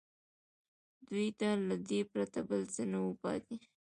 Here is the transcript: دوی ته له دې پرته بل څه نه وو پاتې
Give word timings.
دوی 1.07 1.27
ته 1.39 1.49
له 1.67 1.75
دې 1.89 1.99
پرته 2.11 2.39
بل 2.49 2.61
څه 2.73 2.81
نه 2.91 2.99
وو 3.03 3.11
پاتې 3.23 3.55